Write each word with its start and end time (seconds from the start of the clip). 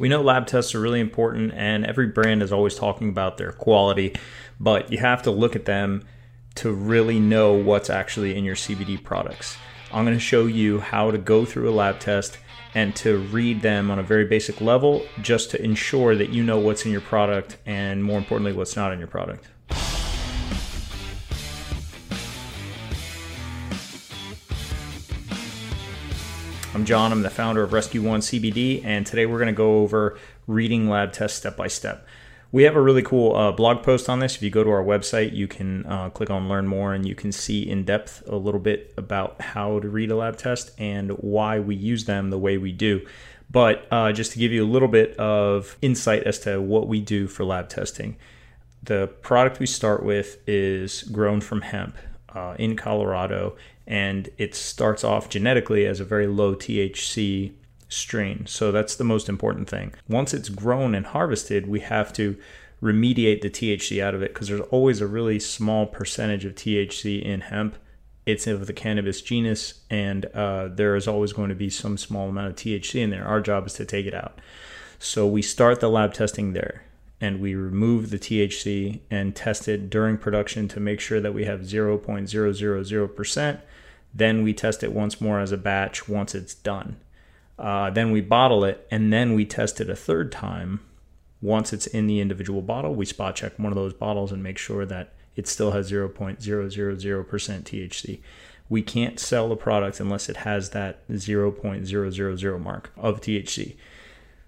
We 0.00 0.08
know 0.08 0.22
lab 0.22 0.46
tests 0.46 0.74
are 0.74 0.80
really 0.80 0.98
important, 0.98 1.52
and 1.52 1.84
every 1.84 2.06
brand 2.06 2.42
is 2.42 2.54
always 2.54 2.74
talking 2.74 3.10
about 3.10 3.36
their 3.36 3.52
quality, 3.52 4.14
but 4.58 4.90
you 4.90 4.96
have 4.96 5.20
to 5.24 5.30
look 5.30 5.54
at 5.54 5.66
them 5.66 6.06
to 6.54 6.72
really 6.72 7.20
know 7.20 7.52
what's 7.52 7.90
actually 7.90 8.34
in 8.34 8.42
your 8.42 8.54
CBD 8.54 9.04
products. 9.04 9.58
I'm 9.92 10.06
going 10.06 10.16
to 10.16 10.18
show 10.18 10.46
you 10.46 10.80
how 10.80 11.10
to 11.10 11.18
go 11.18 11.44
through 11.44 11.68
a 11.68 11.76
lab 11.76 12.00
test 12.00 12.38
and 12.74 12.96
to 12.96 13.18
read 13.18 13.60
them 13.60 13.90
on 13.90 13.98
a 13.98 14.02
very 14.02 14.24
basic 14.24 14.62
level 14.62 15.04
just 15.20 15.50
to 15.50 15.62
ensure 15.62 16.16
that 16.16 16.30
you 16.30 16.42
know 16.44 16.58
what's 16.58 16.86
in 16.86 16.92
your 16.92 17.02
product 17.02 17.58
and 17.66 18.02
more 18.02 18.16
importantly, 18.16 18.54
what's 18.54 18.76
not 18.76 18.94
in 18.94 18.98
your 19.00 19.08
product. 19.08 19.48
I'm 26.80 26.86
John, 26.86 27.12
I'm 27.12 27.20
the 27.20 27.28
founder 27.28 27.62
of 27.62 27.74
Rescue 27.74 28.00
One 28.00 28.20
CBD, 28.20 28.82
and 28.86 29.06
today 29.06 29.26
we're 29.26 29.36
going 29.36 29.48
to 29.48 29.52
go 29.52 29.80
over 29.80 30.18
reading 30.46 30.88
lab 30.88 31.12
tests 31.12 31.36
step 31.36 31.54
by 31.54 31.68
step. 31.68 32.06
We 32.52 32.62
have 32.62 32.74
a 32.74 32.80
really 32.80 33.02
cool 33.02 33.36
uh, 33.36 33.52
blog 33.52 33.82
post 33.82 34.08
on 34.08 34.20
this. 34.20 34.36
If 34.36 34.42
you 34.42 34.48
go 34.48 34.64
to 34.64 34.70
our 34.70 34.82
website, 34.82 35.34
you 35.34 35.46
can 35.46 35.84
uh, 35.84 36.08
click 36.08 36.30
on 36.30 36.48
Learn 36.48 36.66
More 36.66 36.94
and 36.94 37.06
you 37.06 37.14
can 37.14 37.32
see 37.32 37.68
in 37.68 37.84
depth 37.84 38.22
a 38.26 38.36
little 38.36 38.60
bit 38.60 38.94
about 38.96 39.38
how 39.42 39.78
to 39.80 39.90
read 39.90 40.10
a 40.10 40.16
lab 40.16 40.38
test 40.38 40.70
and 40.78 41.10
why 41.18 41.60
we 41.60 41.76
use 41.76 42.06
them 42.06 42.30
the 42.30 42.38
way 42.38 42.56
we 42.56 42.72
do. 42.72 43.06
But 43.50 43.86
uh, 43.90 44.12
just 44.12 44.32
to 44.32 44.38
give 44.38 44.50
you 44.50 44.64
a 44.64 44.66
little 44.66 44.88
bit 44.88 45.14
of 45.18 45.76
insight 45.82 46.22
as 46.22 46.38
to 46.40 46.62
what 46.62 46.88
we 46.88 47.02
do 47.02 47.28
for 47.28 47.44
lab 47.44 47.68
testing, 47.68 48.16
the 48.82 49.08
product 49.20 49.58
we 49.58 49.66
start 49.66 50.02
with 50.02 50.38
is 50.48 51.02
grown 51.02 51.42
from 51.42 51.60
hemp 51.60 51.98
uh, 52.34 52.54
in 52.58 52.76
Colorado, 52.76 53.56
and 53.86 54.28
it 54.38 54.54
starts 54.54 55.04
off 55.04 55.28
genetically 55.28 55.86
as 55.86 56.00
a 56.00 56.04
very 56.04 56.26
low 56.26 56.54
THC 56.54 57.52
strain. 57.88 58.46
So 58.46 58.70
that's 58.72 58.96
the 58.96 59.04
most 59.04 59.28
important 59.28 59.68
thing. 59.68 59.94
Once 60.08 60.32
it's 60.32 60.48
grown 60.48 60.94
and 60.94 61.06
harvested, 61.06 61.66
we 61.66 61.80
have 61.80 62.12
to 62.14 62.36
remediate 62.82 63.42
the 63.42 63.50
THC 63.50 64.02
out 64.02 64.14
of 64.14 64.22
it 64.22 64.32
because 64.32 64.48
there's 64.48 64.60
always 64.70 65.00
a 65.00 65.06
really 65.06 65.38
small 65.38 65.86
percentage 65.86 66.44
of 66.44 66.54
THC 66.54 67.22
in 67.22 67.42
hemp. 67.42 67.76
It's 68.26 68.46
of 68.46 68.66
the 68.66 68.72
cannabis 68.72 69.20
genus, 69.22 69.80
and 69.90 70.26
uh, 70.26 70.68
there 70.68 70.94
is 70.94 71.08
always 71.08 71.32
going 71.32 71.48
to 71.48 71.54
be 71.54 71.70
some 71.70 71.98
small 71.98 72.28
amount 72.28 72.48
of 72.48 72.56
THC 72.56 73.00
in 73.00 73.10
there. 73.10 73.26
Our 73.26 73.40
job 73.40 73.66
is 73.66 73.74
to 73.74 73.84
take 73.84 74.06
it 74.06 74.14
out. 74.14 74.40
So 74.98 75.26
we 75.26 75.42
start 75.42 75.80
the 75.80 75.88
lab 75.88 76.14
testing 76.14 76.52
there 76.52 76.84
and 77.20 77.40
we 77.40 77.54
remove 77.54 78.10
the 78.10 78.18
THC 78.18 79.00
and 79.10 79.36
test 79.36 79.68
it 79.68 79.90
during 79.90 80.16
production 80.16 80.68
to 80.68 80.80
make 80.80 81.00
sure 81.00 81.20
that 81.20 81.34
we 81.34 81.44
have 81.44 81.60
0.000%. 81.60 83.60
Then 84.12 84.42
we 84.42 84.54
test 84.54 84.82
it 84.82 84.92
once 84.92 85.20
more 85.20 85.38
as 85.38 85.52
a 85.52 85.58
batch 85.58 86.08
once 86.08 86.34
it's 86.34 86.54
done. 86.54 86.96
Uh, 87.58 87.90
then 87.90 88.10
we 88.10 88.22
bottle 88.22 88.64
it, 88.64 88.86
and 88.90 89.12
then 89.12 89.34
we 89.34 89.44
test 89.44 89.82
it 89.82 89.90
a 89.90 89.96
third 89.96 90.32
time. 90.32 90.80
Once 91.42 91.72
it's 91.72 91.86
in 91.86 92.06
the 92.06 92.20
individual 92.20 92.62
bottle, 92.62 92.94
we 92.94 93.04
spot 93.04 93.36
check 93.36 93.58
one 93.58 93.70
of 93.70 93.76
those 93.76 93.92
bottles 93.92 94.32
and 94.32 94.42
make 94.42 94.58
sure 94.58 94.86
that 94.86 95.12
it 95.36 95.46
still 95.46 95.72
has 95.72 95.90
0.000% 95.90 96.38
THC. 96.38 98.20
We 98.68 98.82
can't 98.82 99.20
sell 99.20 99.48
the 99.48 99.56
product 99.56 100.00
unless 100.00 100.28
it 100.28 100.38
has 100.38 100.70
that 100.70 101.06
0.000 101.08 102.60
mark 102.60 102.92
of 102.96 103.20
THC. 103.20 103.76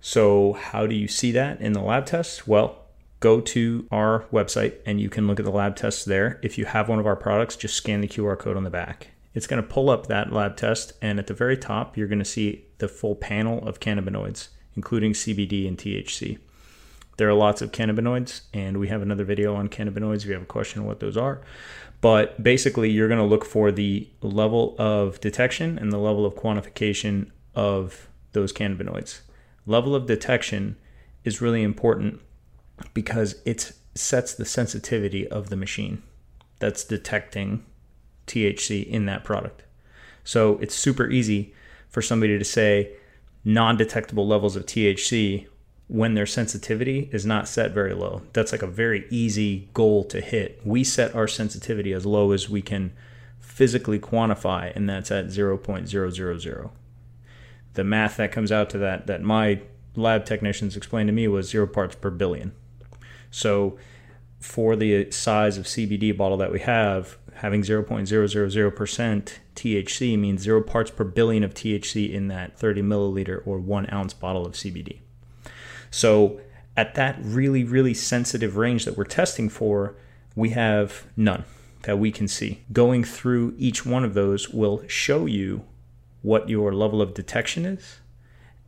So, 0.00 0.52
how 0.52 0.86
do 0.86 0.94
you 0.94 1.08
see 1.08 1.32
that 1.32 1.60
in 1.60 1.72
the 1.72 1.82
lab 1.82 2.06
tests? 2.06 2.46
Well, 2.46 2.84
go 3.20 3.40
to 3.40 3.86
our 3.90 4.26
website 4.32 4.74
and 4.86 5.00
you 5.00 5.10
can 5.10 5.26
look 5.26 5.40
at 5.40 5.44
the 5.44 5.50
lab 5.50 5.76
tests 5.76 6.04
there. 6.04 6.38
If 6.42 6.56
you 6.56 6.66
have 6.66 6.88
one 6.88 7.00
of 7.00 7.06
our 7.06 7.16
products, 7.16 7.56
just 7.56 7.74
scan 7.74 8.00
the 8.00 8.08
QR 8.08 8.38
code 8.38 8.56
on 8.56 8.64
the 8.64 8.70
back 8.70 9.08
it's 9.38 9.46
going 9.46 9.62
to 9.62 9.68
pull 9.68 9.88
up 9.88 10.08
that 10.08 10.32
lab 10.32 10.56
test, 10.56 10.94
and 11.00 11.18
at 11.20 11.28
the 11.28 11.34
very 11.34 11.56
top, 11.56 11.96
you're 11.96 12.08
going 12.08 12.18
to 12.18 12.24
see 12.24 12.64
the 12.78 12.88
full 12.88 13.14
panel 13.14 13.66
of 13.66 13.78
cannabinoids, 13.78 14.48
including 14.74 15.12
CBD 15.12 15.68
and 15.68 15.78
THC. 15.78 16.38
There 17.18 17.28
are 17.28 17.34
lots 17.34 17.62
of 17.62 17.70
cannabinoids, 17.70 18.42
and 18.52 18.78
we 18.78 18.88
have 18.88 19.00
another 19.00 19.22
video 19.22 19.54
on 19.54 19.68
cannabinoids 19.68 20.18
if 20.18 20.26
you 20.26 20.32
have 20.32 20.42
a 20.42 20.46
question 20.46 20.80
on 20.80 20.86
what 20.86 20.98
those 20.98 21.16
are. 21.16 21.40
But 22.00 22.42
basically, 22.42 22.90
you're 22.90 23.06
going 23.06 23.20
to 23.20 23.24
look 23.24 23.44
for 23.44 23.70
the 23.70 24.08
level 24.22 24.74
of 24.76 25.20
detection 25.20 25.78
and 25.78 25.92
the 25.92 25.98
level 25.98 26.26
of 26.26 26.34
quantification 26.34 27.30
of 27.54 28.08
those 28.32 28.52
cannabinoids. 28.52 29.20
Level 29.68 29.94
of 29.94 30.06
detection 30.06 30.76
is 31.24 31.42
really 31.42 31.62
important 31.62 32.22
because 32.94 33.36
it 33.44 33.72
sets 33.94 34.32
the 34.32 34.46
sensitivity 34.46 35.28
of 35.28 35.50
the 35.50 35.56
machine 35.56 36.02
that's 36.58 36.82
detecting 36.82 37.66
THC 38.26 38.86
in 38.86 39.04
that 39.04 39.24
product. 39.24 39.64
So 40.24 40.56
it's 40.62 40.74
super 40.74 41.10
easy 41.10 41.52
for 41.90 42.00
somebody 42.00 42.38
to 42.38 42.44
say 42.46 42.92
non 43.44 43.76
detectable 43.76 44.26
levels 44.26 44.56
of 44.56 44.64
THC 44.64 45.48
when 45.86 46.14
their 46.14 46.24
sensitivity 46.24 47.10
is 47.12 47.26
not 47.26 47.46
set 47.46 47.72
very 47.72 47.92
low. 47.92 48.22
That's 48.32 48.52
like 48.52 48.62
a 48.62 48.66
very 48.66 49.06
easy 49.10 49.68
goal 49.74 50.02
to 50.04 50.22
hit. 50.22 50.62
We 50.64 50.82
set 50.82 51.14
our 51.14 51.28
sensitivity 51.28 51.92
as 51.92 52.06
low 52.06 52.32
as 52.32 52.48
we 52.48 52.62
can 52.62 52.94
physically 53.38 53.98
quantify, 53.98 54.74
and 54.74 54.88
that's 54.88 55.10
at 55.10 55.26
0.000. 55.26 56.70
The 57.78 57.84
math 57.84 58.16
that 58.16 58.32
comes 58.32 58.50
out 58.50 58.70
to 58.70 58.78
that, 58.78 59.06
that 59.06 59.22
my 59.22 59.60
lab 59.94 60.24
technicians 60.24 60.76
explained 60.76 61.06
to 61.06 61.12
me, 61.12 61.28
was 61.28 61.48
zero 61.48 61.64
parts 61.64 61.94
per 61.94 62.10
billion. 62.10 62.50
So, 63.30 63.78
for 64.40 64.74
the 64.74 65.12
size 65.12 65.56
of 65.56 65.66
CBD 65.66 66.16
bottle 66.16 66.36
that 66.38 66.50
we 66.50 66.58
have, 66.58 67.18
having 67.34 67.62
0.000% 67.62 69.32
THC 69.54 70.18
means 70.18 70.42
zero 70.42 70.60
parts 70.60 70.90
per 70.90 71.04
billion 71.04 71.44
of 71.44 71.54
THC 71.54 72.12
in 72.12 72.26
that 72.26 72.58
30 72.58 72.82
milliliter 72.82 73.46
or 73.46 73.60
one 73.60 73.88
ounce 73.92 74.12
bottle 74.12 74.44
of 74.44 74.54
CBD. 74.54 74.98
So, 75.92 76.40
at 76.76 76.96
that 76.96 77.16
really, 77.20 77.62
really 77.62 77.94
sensitive 77.94 78.56
range 78.56 78.86
that 78.86 78.96
we're 78.96 79.04
testing 79.04 79.48
for, 79.48 79.94
we 80.34 80.50
have 80.50 81.06
none 81.16 81.44
that 81.84 82.00
we 82.00 82.10
can 82.10 82.26
see. 82.26 82.64
Going 82.72 83.04
through 83.04 83.54
each 83.56 83.86
one 83.86 84.02
of 84.02 84.14
those 84.14 84.48
will 84.48 84.82
show 84.88 85.26
you 85.26 85.62
what 86.22 86.48
your 86.48 86.72
level 86.74 87.02
of 87.02 87.14
detection 87.14 87.64
is 87.64 88.00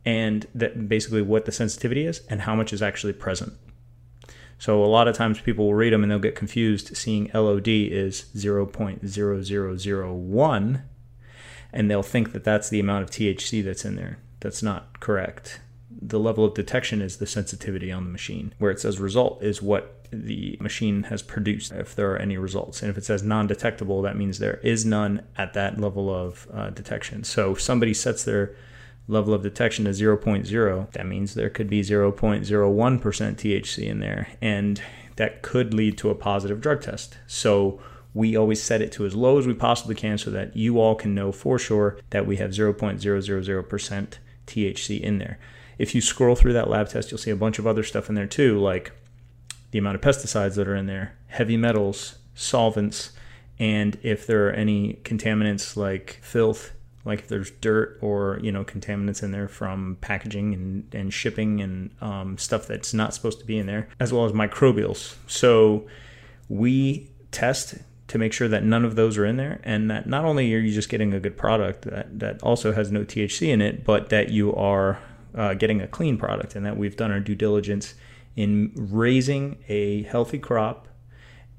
and 0.05 0.47
that 0.55 0.87
basically 0.89 1.21
what 1.21 1.45
the 1.45 1.51
sensitivity 1.51 2.05
is 2.05 2.21
and 2.29 2.41
how 2.41 2.55
much 2.55 2.73
is 2.73 2.81
actually 2.81 3.13
present. 3.13 3.53
So 4.57 4.83
a 4.83 4.85
lot 4.85 5.07
of 5.07 5.15
times 5.15 5.39
people 5.41 5.65
will 5.65 5.73
read 5.73 5.93
them 5.93 6.03
and 6.03 6.11
they'll 6.11 6.19
get 6.19 6.35
confused 6.35 6.95
seeing 6.95 7.31
LOD 7.33 7.67
is 7.67 8.25
0.0001 8.35 10.81
and 11.73 11.89
they'll 11.89 12.03
think 12.03 12.33
that 12.33 12.43
that's 12.43 12.69
the 12.69 12.79
amount 12.79 13.03
of 13.03 13.09
THC 13.09 13.63
that's 13.63 13.85
in 13.85 13.95
there. 13.95 14.19
That's 14.39 14.61
not 14.61 14.99
correct. 14.99 15.61
The 16.01 16.19
level 16.19 16.45
of 16.45 16.53
detection 16.53 17.01
is 17.01 17.17
the 17.17 17.27
sensitivity 17.27 17.91
on 17.91 18.05
the 18.05 18.11
machine. 18.11 18.53
Where 18.57 18.71
it 18.71 18.79
says 18.79 18.99
result 18.99 19.43
is 19.43 19.61
what 19.61 20.05
the 20.11 20.57
machine 20.59 21.03
has 21.03 21.21
produced 21.21 21.71
if 21.71 21.95
there 21.95 22.11
are 22.11 22.17
any 22.17 22.37
results. 22.37 22.81
And 22.81 22.89
if 22.89 22.97
it 22.97 23.05
says 23.05 23.23
non 23.23 23.47
detectable, 23.47 24.01
that 24.01 24.17
means 24.17 24.39
there 24.39 24.59
is 24.63 24.85
none 24.85 25.23
at 25.37 25.53
that 25.53 25.79
level 25.79 26.13
of 26.13 26.47
uh, 26.53 26.69
detection. 26.69 27.23
So 27.23 27.53
if 27.53 27.61
somebody 27.61 27.93
sets 27.93 28.23
their 28.23 28.55
level 29.07 29.33
of 29.33 29.41
detection 29.41 29.85
to 29.85 29.91
0.0, 29.91 30.91
that 30.91 31.05
means 31.05 31.33
there 31.33 31.49
could 31.49 31.69
be 31.69 31.81
0.01% 31.81 32.13
THC 32.99 33.83
in 33.83 33.99
there. 33.99 34.29
And 34.41 34.81
that 35.15 35.41
could 35.41 35.73
lead 35.73 35.97
to 35.99 36.09
a 36.09 36.15
positive 36.15 36.61
drug 36.61 36.81
test. 36.81 37.17
So 37.27 37.81
we 38.13 38.35
always 38.35 38.61
set 38.61 38.81
it 38.81 38.91
to 38.93 39.05
as 39.05 39.15
low 39.15 39.37
as 39.37 39.47
we 39.47 39.53
possibly 39.53 39.95
can 39.95 40.17
so 40.17 40.31
that 40.31 40.55
you 40.55 40.79
all 40.79 40.95
can 40.95 41.15
know 41.15 41.31
for 41.31 41.57
sure 41.57 41.97
that 42.09 42.25
we 42.25 42.37
have 42.37 42.51
0.000% 42.51 44.13
THC 44.47 44.99
in 44.99 45.17
there. 45.17 45.39
If 45.81 45.95
you 45.95 46.01
scroll 46.01 46.35
through 46.35 46.53
that 46.53 46.69
lab 46.69 46.89
test, 46.89 47.11
you'll 47.11 47.17
see 47.17 47.31
a 47.31 47.35
bunch 47.35 47.59
of 47.59 47.65
other 47.65 47.83
stuff 47.83 48.09
in 48.09 48.15
there 48.15 48.27
too, 48.27 48.59
like 48.59 48.91
the 49.71 49.79
amount 49.79 49.95
of 49.95 50.01
pesticides 50.01 50.55
that 50.55 50.67
are 50.67 50.75
in 50.75 50.85
there, 50.85 51.15
heavy 51.27 51.57
metals, 51.57 52.15
solvents, 52.35 53.11
and 53.57 53.97
if 54.03 54.27
there 54.27 54.47
are 54.47 54.51
any 54.51 54.99
contaminants 55.03 55.75
like 55.75 56.19
filth 56.21 56.73
like 57.05 57.19
if 57.19 57.27
there's 57.27 57.51
dirt 57.51 57.97
or 58.01 58.39
you 58.41 58.51
know 58.51 58.63
contaminants 58.63 59.23
in 59.23 59.31
there 59.31 59.47
from 59.47 59.97
packaging 60.01 60.53
and, 60.53 60.93
and 60.93 61.13
shipping 61.13 61.61
and 61.61 61.89
um, 62.01 62.37
stuff 62.37 62.67
that's 62.67 62.93
not 62.93 63.13
supposed 63.13 63.39
to 63.39 63.45
be 63.45 63.57
in 63.57 63.65
there 63.65 63.87
as 63.99 64.13
well 64.13 64.25
as 64.25 64.31
microbials. 64.31 65.15
So 65.27 65.87
we 66.49 67.09
test 67.31 67.75
to 68.07 68.17
make 68.17 68.33
sure 68.33 68.49
that 68.49 68.63
none 68.63 68.83
of 68.83 68.95
those 68.95 69.17
are 69.17 69.25
in 69.25 69.37
there 69.37 69.61
and 69.63 69.89
that 69.89 70.05
not 70.05 70.25
only 70.25 70.53
are 70.53 70.59
you 70.59 70.73
just 70.73 70.89
getting 70.89 71.13
a 71.13 71.19
good 71.19 71.37
product 71.37 71.83
that, 71.83 72.19
that 72.19 72.43
also 72.43 72.73
has 72.73 72.91
no 72.91 73.05
thc 73.05 73.47
in 73.47 73.61
it 73.61 73.85
but 73.85 74.09
that 74.09 74.27
you 74.27 74.53
are 74.53 74.99
uh, 75.35 75.53
getting 75.53 75.81
a 75.81 75.87
clean 75.87 76.17
product 76.17 76.55
and 76.55 76.65
that 76.65 76.77
we've 76.77 76.95
done 76.95 77.11
our 77.11 77.19
due 77.19 77.35
diligence 77.35 77.95
in 78.35 78.71
raising 78.75 79.63
a 79.67 80.03
healthy 80.03 80.39
crop 80.39 80.87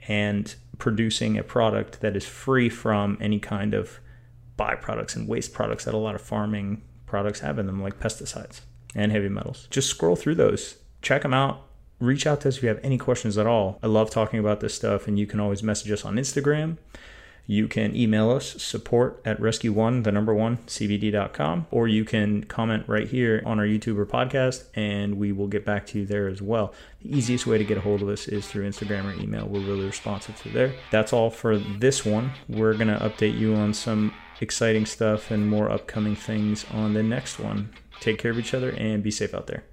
and 0.08 0.54
producing 0.78 1.38
a 1.38 1.42
product 1.42 2.00
that 2.00 2.16
is 2.16 2.26
free 2.26 2.68
from 2.68 3.16
any 3.20 3.38
kind 3.38 3.74
of 3.74 4.00
byproducts 4.58 5.16
and 5.16 5.28
waste 5.28 5.52
products 5.52 5.84
that 5.84 5.94
a 5.94 5.98
lot 5.98 6.14
of 6.14 6.20
farming 6.20 6.82
products 7.06 7.40
have 7.40 7.58
in 7.58 7.66
them, 7.66 7.82
like 7.82 8.00
pesticides 8.00 8.62
and 8.94 9.12
heavy 9.12 9.28
metals. 9.28 9.68
Just 9.70 9.88
scroll 9.88 10.16
through 10.16 10.34
those, 10.34 10.76
check 11.02 11.22
them 11.22 11.34
out. 11.34 11.66
Reach 12.00 12.26
out 12.26 12.40
to 12.40 12.48
us 12.48 12.56
if 12.56 12.64
you 12.64 12.68
have 12.68 12.80
any 12.82 12.98
questions 12.98 13.38
at 13.38 13.46
all. 13.46 13.78
I 13.80 13.86
love 13.86 14.10
talking 14.10 14.40
about 14.40 14.58
this 14.58 14.74
stuff, 14.74 15.06
and 15.06 15.18
you 15.18 15.26
can 15.26 15.38
always 15.38 15.62
message 15.62 15.92
us 15.92 16.04
on 16.04 16.16
Instagram. 16.16 16.78
You 17.46 17.68
can 17.68 17.94
email 17.96 18.30
us 18.30 18.62
support 18.62 19.20
at 19.24 19.40
rescue 19.40 19.72
one, 19.72 20.04
the 20.04 20.12
number 20.12 20.32
one, 20.32 20.58
CBD.com, 20.58 21.66
or 21.70 21.88
you 21.88 22.04
can 22.04 22.44
comment 22.44 22.84
right 22.86 23.08
here 23.08 23.42
on 23.44 23.58
our 23.58 23.66
YouTube 23.66 23.98
or 23.98 24.06
podcast 24.06 24.64
and 24.74 25.18
we 25.18 25.32
will 25.32 25.48
get 25.48 25.64
back 25.64 25.86
to 25.88 26.00
you 26.00 26.06
there 26.06 26.28
as 26.28 26.40
well. 26.40 26.72
The 27.02 27.16
easiest 27.16 27.46
way 27.46 27.58
to 27.58 27.64
get 27.64 27.78
a 27.78 27.80
hold 27.80 28.02
of 28.02 28.08
us 28.08 28.28
is 28.28 28.46
through 28.46 28.68
Instagram 28.68 29.04
or 29.04 29.20
email. 29.20 29.46
We're 29.46 29.60
really 29.60 29.86
responsive 29.86 30.40
to 30.42 30.48
there. 30.50 30.72
That's 30.90 31.12
all 31.12 31.30
for 31.30 31.58
this 31.58 32.04
one. 32.04 32.32
We're 32.48 32.74
going 32.74 32.88
to 32.88 32.98
update 32.98 33.36
you 33.36 33.54
on 33.54 33.74
some 33.74 34.14
exciting 34.40 34.86
stuff 34.86 35.30
and 35.30 35.48
more 35.48 35.70
upcoming 35.70 36.16
things 36.16 36.64
on 36.72 36.94
the 36.94 37.02
next 37.02 37.38
one. 37.38 37.70
Take 38.00 38.18
care 38.18 38.30
of 38.30 38.38
each 38.38 38.54
other 38.54 38.70
and 38.70 39.02
be 39.02 39.10
safe 39.10 39.34
out 39.34 39.46
there. 39.46 39.64